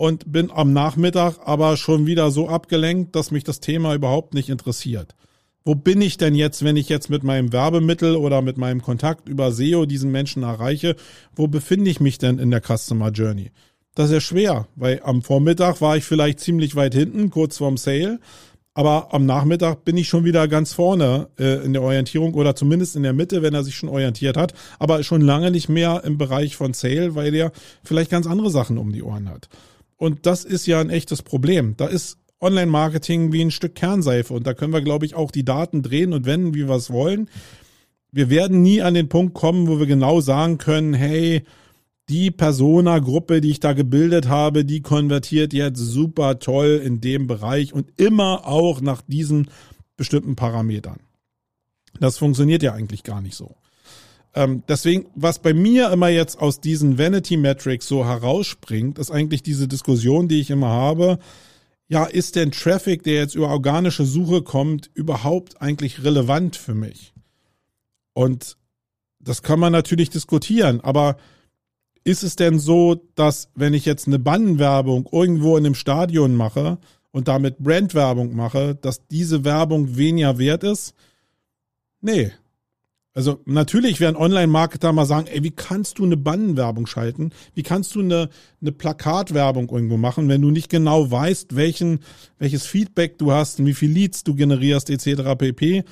[0.00, 4.48] und bin am Nachmittag aber schon wieder so abgelenkt, dass mich das Thema überhaupt nicht
[4.48, 5.14] interessiert.
[5.62, 9.28] Wo bin ich denn jetzt, wenn ich jetzt mit meinem Werbemittel oder mit meinem Kontakt
[9.28, 10.96] über SEO diesen Menschen erreiche?
[11.36, 13.50] Wo befinde ich mich denn in der Customer Journey?
[13.94, 17.76] Das ist ja schwer, weil am Vormittag war ich vielleicht ziemlich weit hinten, kurz vorm
[17.76, 18.20] Sale
[18.72, 22.94] aber am Nachmittag bin ich schon wieder ganz vorne äh, in der Orientierung oder zumindest
[22.94, 24.54] in der Mitte, wenn er sich schon orientiert hat.
[24.78, 28.78] Aber schon lange nicht mehr im Bereich von Sale, weil er vielleicht ganz andere Sachen
[28.78, 29.48] um die Ohren hat.
[30.00, 31.74] Und das ist ja ein echtes Problem.
[31.76, 35.44] Da ist Online-Marketing wie ein Stück Kernseife und da können wir, glaube ich, auch die
[35.44, 37.28] Daten drehen und wenden, wie wir es wollen.
[38.10, 41.44] Wir werden nie an den Punkt kommen, wo wir genau sagen können, hey,
[42.08, 47.74] die Persona-Gruppe, die ich da gebildet habe, die konvertiert jetzt super toll in dem Bereich
[47.74, 49.50] und immer auch nach diesen
[49.98, 51.00] bestimmten Parametern.
[52.00, 53.54] Das funktioniert ja eigentlich gar nicht so.
[54.34, 59.42] Ähm, deswegen, was bei mir immer jetzt aus diesen Vanity Metrics so herausspringt, ist eigentlich
[59.42, 61.18] diese Diskussion, die ich immer habe.
[61.88, 67.12] Ja, ist denn Traffic, der jetzt über organische Suche kommt, überhaupt eigentlich relevant für mich?
[68.12, 68.56] Und
[69.18, 71.16] das kann man natürlich diskutieren, aber
[72.04, 76.78] ist es denn so, dass wenn ich jetzt eine Bannenwerbung irgendwo in einem Stadion mache
[77.10, 80.94] und damit Brandwerbung mache, dass diese Werbung weniger wert ist?
[82.00, 82.32] Nee.
[83.20, 87.32] Also natürlich werden Online-Marketer mal sagen, ey, wie kannst du eine Bannenwerbung schalten?
[87.52, 88.30] Wie kannst du eine,
[88.62, 92.00] eine Plakatwerbung irgendwo machen, wenn du nicht genau weißt, welchen,
[92.38, 95.36] welches Feedback du hast und wie viel Leads du generierst, etc.
[95.36, 95.84] pp.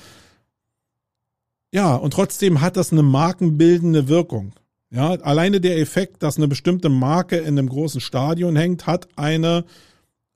[1.71, 4.53] Ja, und trotzdem hat das eine markenbildende Wirkung.
[4.89, 9.65] Ja, alleine der Effekt, dass eine bestimmte Marke in einem großen Stadion hängt, hat eine,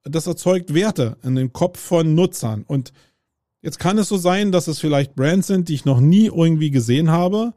[0.03, 2.63] das erzeugt Werte in den Kopf von Nutzern.
[2.67, 2.93] Und
[3.63, 6.69] jetzt kann es so sein, dass es vielleicht Brands sind, die ich noch nie irgendwie
[6.69, 7.53] gesehen habe.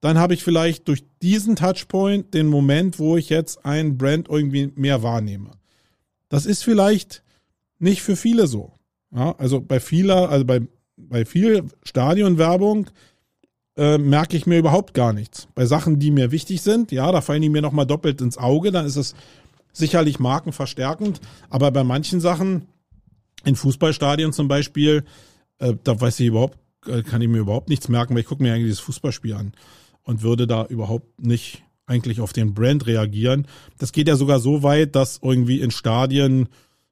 [0.00, 4.70] Dann habe ich vielleicht durch diesen Touchpoint den Moment, wo ich jetzt ein Brand irgendwie
[4.76, 5.50] mehr wahrnehme.
[6.28, 7.24] Das ist vielleicht
[7.80, 8.72] nicht für viele so.
[9.12, 10.60] Ja, also bei vieler, also bei,
[10.96, 12.90] bei viel Stadionwerbung
[13.76, 15.48] äh, merke ich mir überhaupt gar nichts.
[15.54, 18.70] Bei Sachen, die mir wichtig sind, ja, da fallen die mir nochmal doppelt ins Auge,
[18.70, 19.14] dann ist es
[19.72, 22.66] sicherlich markenverstärkend, aber bei manchen Sachen,
[23.44, 25.04] in Fußballstadien zum Beispiel,
[25.58, 28.42] äh, da weiß ich überhaupt, äh, kann ich mir überhaupt nichts merken, weil ich gucke
[28.42, 29.52] mir eigentlich das Fußballspiel an
[30.02, 33.46] und würde da überhaupt nicht eigentlich auf den Brand reagieren.
[33.78, 36.48] Das geht ja sogar so weit, dass irgendwie in Stadien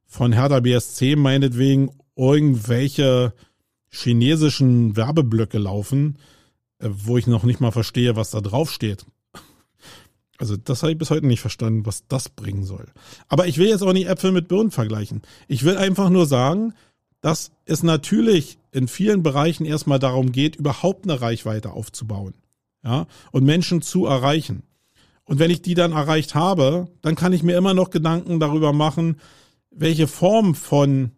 [0.06, 3.34] von Hertha BSC meinetwegen irgendwelche
[3.90, 6.18] chinesischen Werbeblöcke laufen,
[6.78, 9.06] äh, wo ich noch nicht mal verstehe, was da drauf steht.
[10.38, 12.86] Also das habe ich bis heute nicht verstanden, was das bringen soll.
[13.28, 15.22] Aber ich will jetzt auch nicht Äpfel mit Birnen vergleichen.
[15.48, 16.74] Ich will einfach nur sagen,
[17.26, 22.34] dass es natürlich in vielen Bereichen erstmal darum geht, überhaupt eine Reichweite aufzubauen.
[22.84, 24.62] Ja, und Menschen zu erreichen.
[25.24, 28.72] Und wenn ich die dann erreicht habe, dann kann ich mir immer noch Gedanken darüber
[28.72, 29.16] machen,
[29.72, 31.10] welche Form von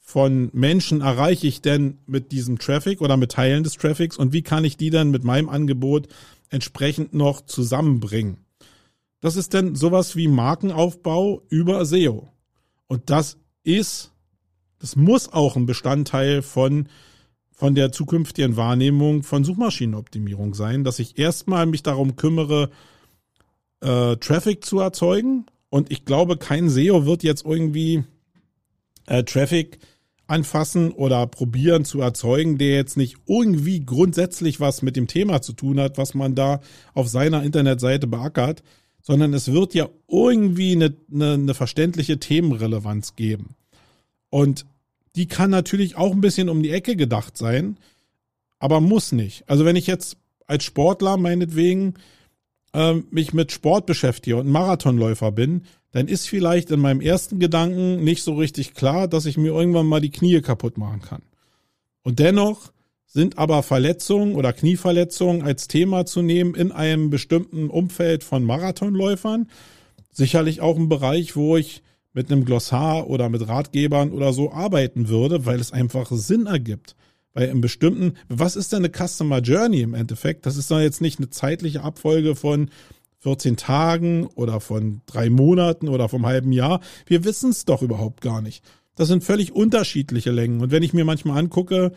[0.00, 4.42] von Menschen erreiche ich denn mit diesem Traffic oder mit Teilen des Traffics und wie
[4.42, 6.08] kann ich die dann mit meinem Angebot
[6.48, 8.38] entsprechend noch zusammenbringen?
[9.20, 12.32] Das ist dann sowas wie Markenaufbau über SEO.
[12.88, 14.12] Und das ist,
[14.78, 16.88] das muss auch ein Bestandteil von,
[17.52, 22.70] von der zukünftigen Wahrnehmung von Suchmaschinenoptimierung sein, dass ich erstmal mich darum kümmere,
[23.80, 25.46] äh, Traffic zu erzeugen.
[25.70, 28.04] Und ich glaube, kein SEO wird jetzt irgendwie
[29.06, 29.78] äh, Traffic
[30.26, 35.52] anfassen oder probieren zu erzeugen, der jetzt nicht irgendwie grundsätzlich was mit dem Thema zu
[35.52, 36.60] tun hat, was man da
[36.94, 38.62] auf seiner Internetseite beackert,
[39.02, 43.54] sondern es wird ja irgendwie eine, eine, eine verständliche Themenrelevanz geben.
[44.30, 44.66] Und
[45.14, 47.78] die kann natürlich auch ein bisschen um die Ecke gedacht sein,
[48.58, 49.48] aber muss nicht.
[49.48, 51.94] Also wenn ich jetzt als Sportler meinetwegen
[52.72, 55.62] äh, mich mit Sport beschäftige und Marathonläufer bin,
[55.92, 59.86] dann ist vielleicht in meinem ersten Gedanken nicht so richtig klar, dass ich mir irgendwann
[59.86, 61.22] mal die Knie kaputt machen kann.
[62.02, 62.72] Und dennoch
[63.06, 69.48] sind aber Verletzungen oder Knieverletzungen als Thema zu nehmen in einem bestimmten Umfeld von Marathonläufern
[70.16, 71.82] sicherlich auch ein Bereich, wo ich
[72.16, 76.96] mit einem Glossar oder mit Ratgebern oder so arbeiten würde, weil es einfach Sinn ergibt.
[77.34, 80.46] Weil im bestimmten, was ist denn eine Customer Journey im Endeffekt?
[80.46, 82.70] Das ist doch jetzt nicht eine zeitliche Abfolge von
[83.18, 86.80] 14 Tagen oder von drei Monaten oder vom halben Jahr.
[87.04, 88.64] Wir wissen es doch überhaupt gar nicht.
[88.94, 90.62] Das sind völlig unterschiedliche Längen.
[90.62, 91.92] Und wenn ich mir manchmal angucke,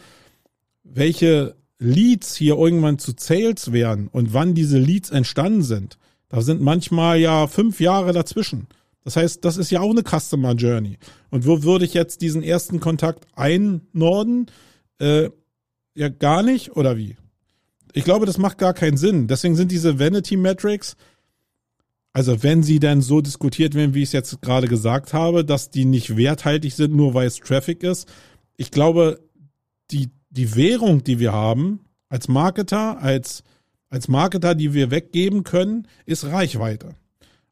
[0.83, 6.59] welche Leads hier irgendwann zu Sales werden und wann diese Leads entstanden sind, da sind
[6.59, 8.67] manchmal ja fünf Jahre dazwischen.
[9.03, 10.97] Das heißt, das ist ja auch eine Customer Journey.
[11.29, 14.47] Und wo würde ich jetzt diesen ersten Kontakt einnorden?
[14.99, 15.29] Äh,
[15.95, 17.15] ja, gar nicht oder wie?
[17.93, 19.27] Ich glaube, das macht gar keinen Sinn.
[19.27, 20.95] Deswegen sind diese Vanity Metrics
[22.13, 25.69] also wenn sie dann so diskutiert werden, wie ich es jetzt gerade gesagt habe, dass
[25.69, 28.11] die nicht werthaltig sind, nur weil es Traffic ist.
[28.57, 29.19] Ich glaube,
[29.91, 33.43] die, die Währung, die wir haben, als Marketer, als,
[33.89, 36.95] als Marketer, die wir weggeben können, ist Reichweite.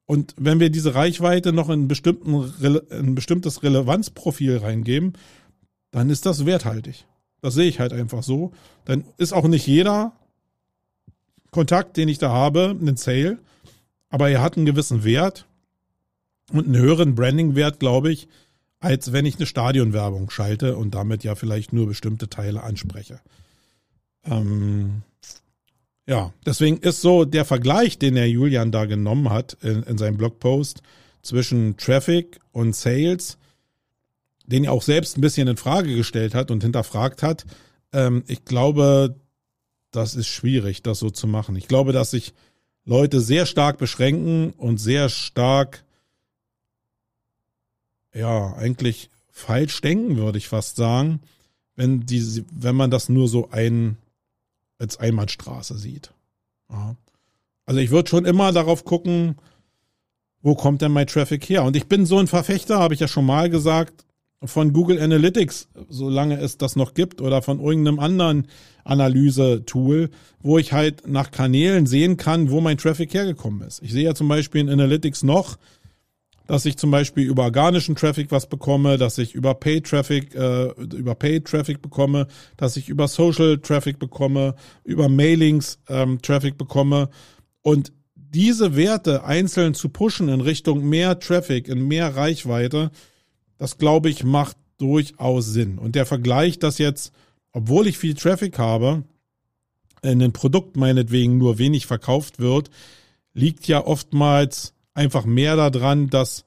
[0.07, 5.13] Und wenn wir diese Reichweite noch in, bestimmten, in ein bestimmtes Relevanzprofil reingeben,
[5.91, 7.05] dann ist das werthaltig.
[7.41, 8.53] Das sehe ich halt einfach so.
[8.85, 10.13] Dann ist auch nicht jeder
[11.51, 13.37] Kontakt, den ich da habe, ein Sale,
[14.09, 15.45] aber er hat einen gewissen Wert
[16.51, 18.29] und einen höheren Branding-Wert, glaube ich,
[18.79, 23.19] als wenn ich eine Stadionwerbung schalte und damit ja vielleicht nur bestimmte Teile anspreche.
[24.23, 25.01] Ähm,
[26.07, 30.17] ja, deswegen ist so der Vergleich, den der Julian da genommen hat in, in seinem
[30.17, 30.81] Blogpost
[31.21, 33.37] zwischen Traffic und Sales,
[34.45, 37.45] den er auch selbst ein bisschen in Frage gestellt hat und hinterfragt hat.
[37.91, 39.17] Ähm, ich glaube,
[39.91, 41.57] das ist schwierig, das so zu machen.
[41.57, 42.33] Ich glaube, dass sich
[42.85, 45.83] Leute sehr stark beschränken und sehr stark,
[48.13, 51.19] ja, eigentlich falsch denken, würde ich fast sagen,
[51.75, 53.97] wenn die, wenn man das nur so ein,
[54.79, 56.11] als Einbahnstraße sieht.
[56.69, 56.95] Ja.
[57.65, 59.35] Also ich würde schon immer darauf gucken,
[60.41, 61.63] wo kommt denn mein Traffic her?
[61.63, 64.05] Und ich bin so ein Verfechter, habe ich ja schon mal gesagt,
[64.43, 68.47] von Google Analytics, solange es das noch gibt, oder von irgendeinem anderen
[68.83, 73.81] Analyse-Tool, wo ich halt nach Kanälen sehen kann, wo mein Traffic hergekommen ist.
[73.81, 75.57] Ich sehe ja zum Beispiel in Analytics noch,
[76.47, 80.71] dass ich zum Beispiel über organischen Traffic was bekomme, dass ich über Paid Traffic, äh,
[80.95, 87.09] über Paid Traffic bekomme, dass ich über Social Traffic bekomme, über Mailings ähm, Traffic bekomme.
[87.61, 92.91] Und diese Werte einzeln zu pushen in Richtung mehr Traffic, in mehr Reichweite,
[93.57, 95.77] das glaube ich macht durchaus Sinn.
[95.77, 97.11] Und der Vergleich, dass jetzt,
[97.51, 99.03] obwohl ich viel Traffic habe,
[100.03, 102.69] in ein Produkt meinetwegen nur wenig verkauft wird,
[103.33, 106.43] liegt ja oftmals einfach mehr daran, dass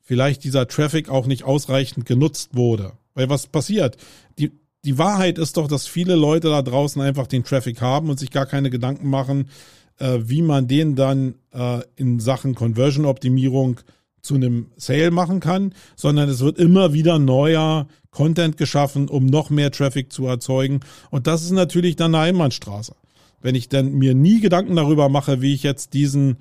[0.00, 2.92] vielleicht dieser Traffic auch nicht ausreichend genutzt wurde.
[3.14, 3.96] Weil was passiert?
[4.38, 4.50] Die,
[4.84, 8.30] die Wahrheit ist doch, dass viele Leute da draußen einfach den Traffic haben und sich
[8.30, 9.50] gar keine Gedanken machen,
[9.98, 13.80] äh, wie man den dann äh, in Sachen Conversion-Optimierung
[14.22, 19.50] zu einem Sale machen kann, sondern es wird immer wieder neuer Content geschaffen, um noch
[19.50, 20.80] mehr Traffic zu erzeugen.
[21.10, 22.94] Und das ist natürlich dann eine Einbahnstraße.
[23.42, 26.38] Wenn ich dann mir nie Gedanken darüber mache, wie ich jetzt diesen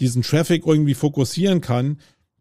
[0.00, 1.98] diesen Traffic irgendwie fokussieren kann,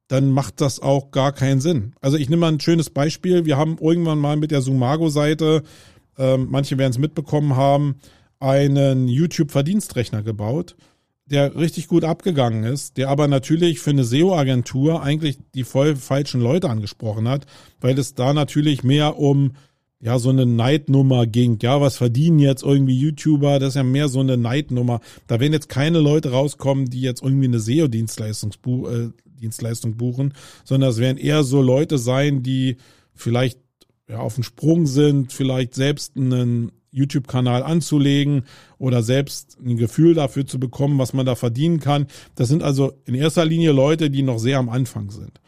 [0.08, 1.94] dann macht das auch gar keinen Sinn.
[2.02, 3.46] Also ich nehme mal ein schönes Beispiel.
[3.46, 5.64] Wir haben irgendwann mal mit der Sumago-Seite,
[6.18, 7.96] ähm, manche werden es mitbekommen haben,
[8.40, 10.76] einen YouTube-Verdienstrechner gebaut,
[11.26, 16.40] der richtig gut abgegangen ist, der aber natürlich für eine SEO-Agentur eigentlich die voll falschen
[16.40, 17.46] Leute angesprochen hat,
[17.82, 19.54] weil es da natürlich mehr um
[20.00, 21.58] ja, so eine Neidnummer ging.
[21.62, 23.60] Ja, was verdienen jetzt irgendwie YouTuber?
[23.60, 25.00] Das ist ja mehr so eine Neidnummer.
[25.26, 28.52] Da werden jetzt keine Leute rauskommen, die jetzt irgendwie eine SEO-Dienstleistung
[29.92, 30.34] äh, buchen,
[30.64, 32.78] sondern es werden eher so Leute sein, die
[33.16, 33.60] vielleicht
[34.08, 38.44] ja, auf dem Sprung sind, vielleicht selbst einen YouTube-Kanal anzulegen
[38.78, 42.08] oder selbst ein Gefühl dafür zu bekommen, was man da verdienen kann.
[42.36, 45.42] Das sind also in erster Linie Leute, die noch sehr am Anfang sind.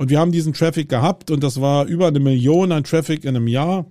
[0.00, 3.36] Und wir haben diesen Traffic gehabt und das war über eine Million an Traffic in
[3.36, 3.84] einem Jahr,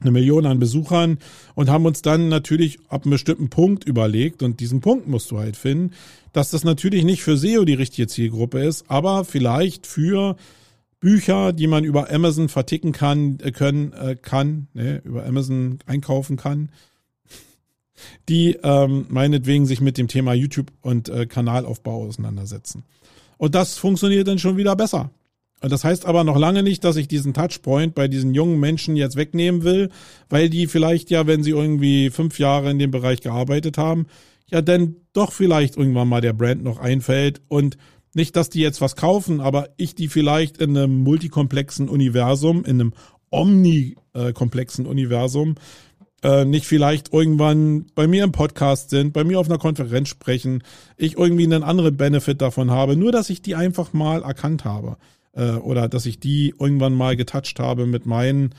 [0.00, 1.18] eine Million an Besuchern
[1.54, 5.38] und haben uns dann natürlich ab einem bestimmten Punkt überlegt und diesen Punkt musst du
[5.38, 5.94] halt finden,
[6.32, 10.34] dass das natürlich nicht für SEO die richtige Zielgruppe ist, aber vielleicht für
[10.98, 16.38] Bücher, die man über Amazon verticken kann, äh, können, äh, kann, ne, über Amazon einkaufen
[16.38, 16.70] kann,
[18.28, 22.82] die ähm, meinetwegen sich mit dem Thema YouTube und äh, Kanalaufbau auseinandersetzen.
[23.38, 25.12] Und das funktioniert dann schon wieder besser.
[25.60, 29.16] Das heißt aber noch lange nicht, dass ich diesen Touchpoint bei diesen jungen Menschen jetzt
[29.16, 29.90] wegnehmen will,
[30.30, 34.06] weil die vielleicht ja, wenn sie irgendwie fünf Jahre in dem Bereich gearbeitet haben,
[34.46, 37.42] ja dann doch vielleicht irgendwann mal der Brand noch einfällt.
[37.48, 37.76] Und
[38.14, 42.80] nicht, dass die jetzt was kaufen, aber ich die vielleicht in einem multikomplexen Universum, in
[42.80, 42.92] einem
[43.30, 45.54] omnikomplexen Universum
[46.22, 50.62] äh, nicht vielleicht irgendwann bei mir im Podcast sind, bei mir auf einer Konferenz sprechen,
[50.96, 54.96] ich irgendwie einen anderen Benefit davon habe, nur dass ich die einfach mal erkannt habe
[55.32, 58.54] äh, oder dass ich die irgendwann mal getoucht habe mit, meinen,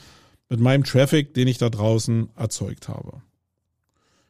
[0.49, 3.21] mit meinem Traffic, den ich da draußen erzeugt habe.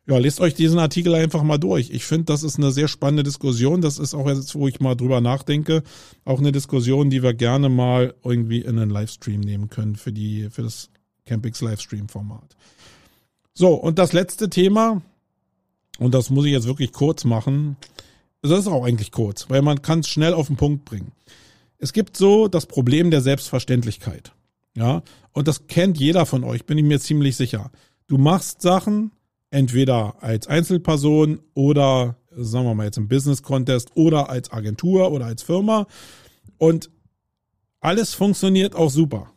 [0.07, 1.91] Ja, lest euch diesen Artikel einfach mal durch.
[1.91, 3.81] Ich finde, das ist eine sehr spannende Diskussion.
[3.81, 5.83] Das ist auch jetzt, wo ich mal drüber nachdenke,
[6.25, 10.49] auch eine Diskussion, die wir gerne mal irgendwie in einen Livestream nehmen können für die,
[10.49, 10.89] für das
[11.25, 12.57] Campix Livestream Format.
[13.53, 15.01] So, und das letzte Thema,
[15.99, 17.77] und das muss ich jetzt wirklich kurz machen,
[18.41, 21.11] das ist auch eigentlich kurz, weil man kann es schnell auf den Punkt bringen.
[21.81, 24.33] Es gibt so das Problem der Selbstverständlichkeit.
[24.77, 25.01] Ja,
[25.33, 27.71] und das kennt jeder von euch, bin ich mir ziemlich sicher.
[28.07, 29.11] Du machst Sachen
[29.49, 35.25] entweder als Einzelperson oder sagen wir mal jetzt im Business Contest oder als Agentur oder
[35.25, 35.87] als Firma
[36.57, 36.89] und
[37.81, 39.31] alles funktioniert auch super.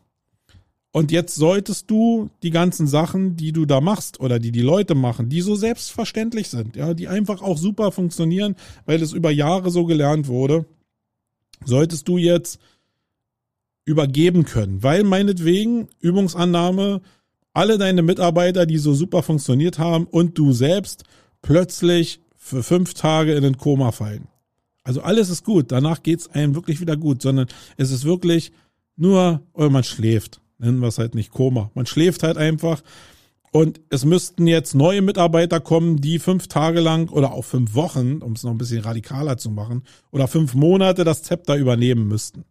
[0.92, 4.94] Und jetzt solltest du die ganzen Sachen, die du da machst oder die die Leute
[4.94, 8.54] machen, die so selbstverständlich sind, ja, die einfach auch super funktionieren,
[8.86, 10.66] weil es über Jahre so gelernt wurde,
[11.64, 12.58] solltest du jetzt
[13.84, 17.02] übergeben können, weil meinetwegen Übungsannahme
[17.52, 21.04] alle deine Mitarbeiter, die so super funktioniert haben und du selbst
[21.42, 24.28] plötzlich für fünf Tage in den Koma fallen.
[24.82, 28.52] Also alles ist gut, danach geht's einem wirklich wieder gut, sondern es ist wirklich
[28.96, 31.70] nur, oder man schläft, nennen wir es halt nicht Koma.
[31.74, 32.82] Man schläft halt einfach
[33.54, 38.18] und es müssten jetzt neue Mitarbeiter kommen, die fünf Tage lang oder auch fünf Wochen,
[38.18, 42.46] um es noch ein bisschen radikaler zu machen, oder fünf Monate das Zepter übernehmen müssten.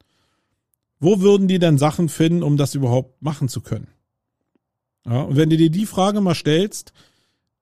[1.01, 3.89] Wo würden die denn Sachen finden, um das überhaupt machen zu können?
[5.05, 6.93] Ja, und wenn du dir die Frage mal stellst,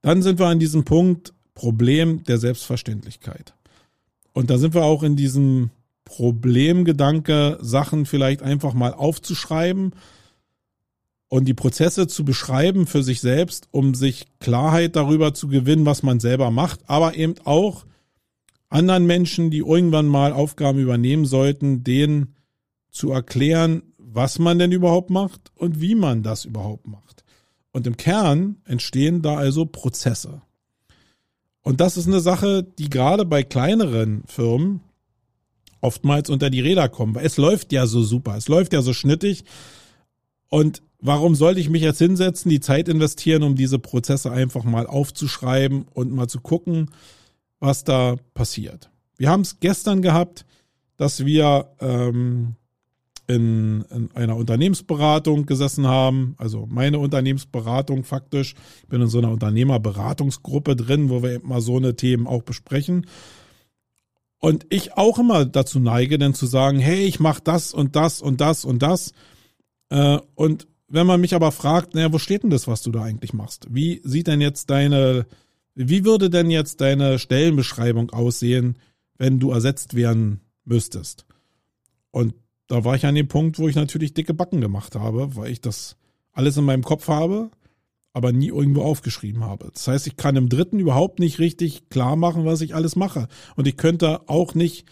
[0.04, 3.56] dann sind wir an diesem Punkt Problem der Selbstverständlichkeit.
[4.34, 5.72] Und da sind wir auch in diesem
[6.06, 9.96] Problemgedanke, Sachen vielleicht einfach mal aufzuschreiben
[11.32, 16.04] und die Prozesse zu beschreiben für sich selbst, um sich Klarheit darüber zu gewinnen, was
[16.04, 17.86] man selber macht, aber eben auch
[18.68, 22.36] anderen Menschen, die irgendwann mal Aufgaben übernehmen sollten, denen
[22.90, 27.24] zu erklären, was man denn überhaupt macht und wie man das überhaupt macht.
[27.72, 30.42] Und im Kern entstehen da also Prozesse.
[31.62, 34.82] Und das ist eine Sache, die gerade bei kleineren Firmen
[35.80, 38.92] oftmals unter die Räder kommen, weil es läuft ja so super, es läuft ja so
[38.92, 39.46] schnittig.
[40.50, 44.88] Und warum sollte ich mich jetzt hinsetzen, die Zeit investieren, um diese Prozesse einfach mal
[44.88, 46.91] aufzuschreiben und mal zu gucken,
[47.60, 48.89] was da passiert?
[49.18, 50.45] Wir haben es gestern gehabt,
[50.97, 52.56] dass wir ähm,
[53.28, 58.56] in, in einer Unternehmensberatung gesessen haben, also meine Unternehmensberatung faktisch.
[58.84, 63.08] Ich bin in so einer Unternehmerberatungsgruppe drin, wo wir mal so eine Themen auch besprechen.
[64.39, 68.22] Und ich auch immer dazu neige, dann zu sagen, hey, ich mache das und das
[68.22, 69.14] und das und das.
[69.89, 73.04] Äh, und wenn man mich aber fragt, naja, wo steht denn das, was du da
[73.04, 73.68] eigentlich machst?
[73.70, 75.26] Wie sieht denn jetzt deine,
[75.74, 78.78] wie würde denn jetzt deine Stellenbeschreibung aussehen,
[79.18, 81.26] wenn du ersetzt werden müsstest?
[82.12, 82.34] Und
[82.68, 85.62] da war ich an dem Punkt, wo ich natürlich dicke Backen gemacht habe, weil ich
[85.62, 85.96] das
[86.34, 87.52] alles in meinem Kopf habe,
[88.14, 89.70] aber nie irgendwo aufgeschrieben habe.
[89.74, 93.28] Das heißt, ich kann im dritten überhaupt nicht richtig klar machen, was ich alles mache.
[93.56, 94.86] Und ich könnte auch nicht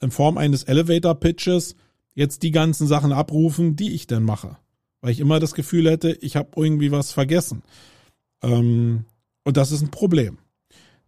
[0.00, 1.76] in Form eines Elevator Pitches
[2.14, 4.58] jetzt die ganzen Sachen abrufen, die ich denn mache.
[5.06, 7.62] Weil ich immer das Gefühl hätte, ich habe irgendwie was vergessen.
[8.42, 9.04] Ähm,
[9.44, 10.38] und das ist ein Problem.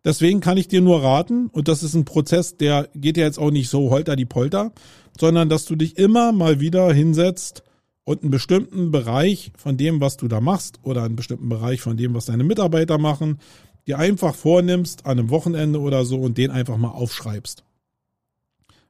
[0.05, 3.41] Deswegen kann ich dir nur raten, und das ist ein Prozess, der geht ja jetzt
[3.41, 4.71] auch nicht so holter die Polter,
[5.19, 7.65] sondern dass du dich immer mal wieder hinsetzt
[8.05, 11.97] und einen bestimmten Bereich von dem, was du da machst, oder einen bestimmten Bereich von
[11.97, 13.41] dem, was deine Mitarbeiter machen,
[13.89, 17.65] dir einfach vornimmst an einem Wochenende oder so und den einfach mal aufschreibst.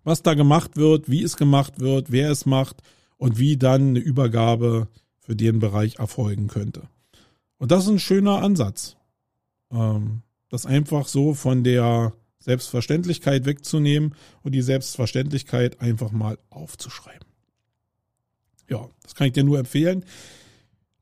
[0.04, 2.82] Was da gemacht wird, wie es gemacht wird, wer es macht
[3.18, 4.88] und wie dann eine Übergabe
[5.18, 6.88] für den Bereich erfolgen könnte.
[7.58, 8.96] Und das ist ein schöner Ansatz.
[9.70, 17.26] Ähm, das einfach so von der Selbstverständlichkeit wegzunehmen und die Selbstverständlichkeit einfach mal aufzuschreiben.
[18.70, 20.04] Ja, das kann ich dir nur empfehlen.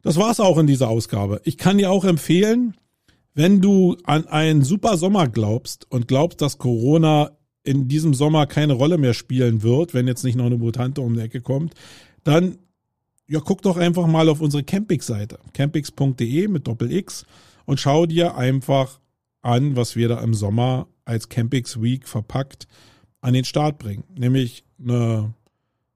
[0.03, 1.41] Das war's auch in dieser Ausgabe.
[1.45, 2.77] Ich kann dir auch empfehlen,
[3.35, 7.33] wenn du an einen super Sommer glaubst und glaubst, dass Corona
[7.65, 11.15] in diesem Sommer keine Rolle mehr spielen wird, wenn jetzt nicht noch eine Mutante um
[11.15, 11.75] die Ecke kommt,
[12.27, 12.59] dann
[13.29, 17.27] ja, guck doch einfach mal auf unsere Campix-Seite, campix.de mit Doppel X
[17.65, 19.01] und schau dir einfach
[19.43, 22.67] an, was wir da im Sommer als Campix Week verpackt
[23.21, 24.05] an den Start bringen.
[24.17, 25.35] Nämlich eine,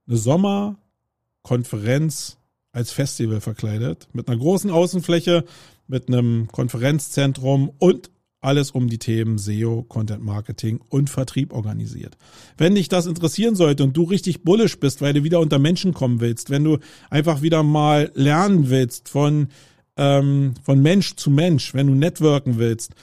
[0.07, 2.37] eine Sommerkonferenz
[2.73, 5.45] als Festival verkleidet, mit einer großen Außenfläche,
[5.87, 8.11] mit einem Konferenzzentrum und
[8.41, 12.17] alles um die Themen SEO, Content Marketing und Vertrieb organisiert.
[12.57, 15.93] Wenn dich das interessieren sollte und du richtig bullisch bist, weil du wieder unter Menschen
[15.93, 16.79] kommen willst, wenn du
[17.11, 19.49] einfach wieder mal lernen willst von,
[19.97, 22.95] ähm, von Mensch zu Mensch, wenn du networken willst,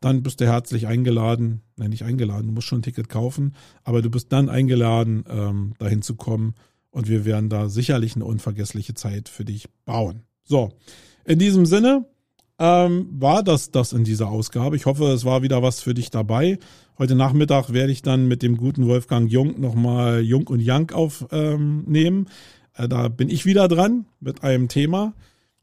[0.00, 4.02] dann bist du herzlich eingeladen, nein, nicht eingeladen, du musst schon ein Ticket kaufen, aber
[4.02, 6.54] du bist dann eingeladen, ähm, dahin zu kommen
[6.90, 10.22] und wir werden da sicherlich eine unvergessliche Zeit für dich bauen.
[10.44, 10.72] So,
[11.24, 12.06] in diesem Sinne
[12.58, 14.76] ähm, war das das in dieser Ausgabe.
[14.76, 16.58] Ich hoffe, es war wieder was für dich dabei.
[16.98, 21.86] Heute Nachmittag werde ich dann mit dem guten Wolfgang Jung nochmal Jung und Young aufnehmen.
[21.92, 22.26] Ähm,
[22.74, 25.12] äh, da bin ich wieder dran mit einem Thema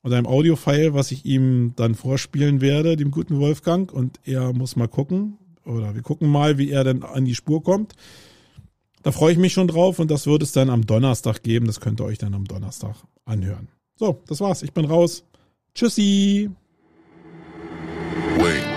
[0.04, 3.92] und einem Audiofile, was ich ihm dann vorspielen werde, dem guten Wolfgang.
[3.92, 7.64] Und er muss mal gucken, oder wir gucken mal, wie er denn an die Spur
[7.64, 7.94] kommt.
[9.02, 11.68] Da freue ich mich schon drauf und das wird es dann am Donnerstag geben.
[11.68, 13.70] Das könnt ihr euch dann am Donnerstag anhören.
[13.96, 14.64] So, das war's.
[14.64, 15.26] Ich bin raus.
[15.74, 16.52] Tschüssi.
[18.38, 18.73] Wayne.